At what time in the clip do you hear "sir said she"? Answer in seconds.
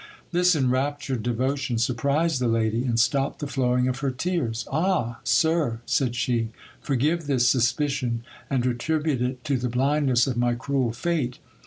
5.23-6.49